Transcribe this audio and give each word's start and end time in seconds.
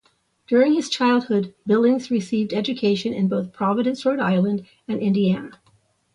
During 0.47 0.73
his 0.73 0.89
childhood, 0.89 1.53
Billings 1.67 2.09
received 2.09 2.53
education 2.53 3.13
in 3.13 3.27
both 3.27 3.53
Providence, 3.53 4.03
Rhode 4.03 4.19
Island 4.19 4.65
and 4.87 4.99
Indiana. 4.99 5.59